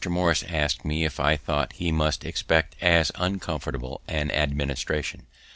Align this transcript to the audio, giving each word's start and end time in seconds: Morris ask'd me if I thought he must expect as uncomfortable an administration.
Morris 0.09 0.41
ask'd 0.49 0.83
me 0.83 1.05
if 1.05 1.19
I 1.19 1.35
thought 1.37 1.73
he 1.73 1.91
must 1.91 2.25
expect 2.25 2.75
as 2.81 3.11
uncomfortable 3.13 4.01
an 4.07 4.31
administration. 4.31 5.27